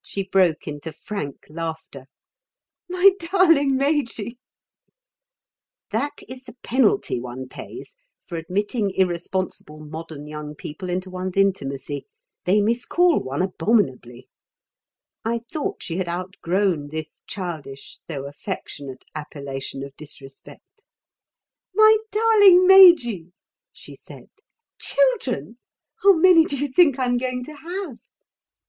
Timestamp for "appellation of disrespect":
19.16-20.84